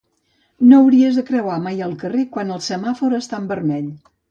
No 0.71 0.79
hauries 0.85 1.19
de 1.19 1.25
creuar 1.27 1.59
mai 1.67 1.85
el 1.89 1.95
carrer 2.05 2.25
quan 2.33 2.57
el 2.57 2.65
semàfor 2.71 3.17
està 3.21 3.45
en 3.45 3.49
vermell. 3.55 3.97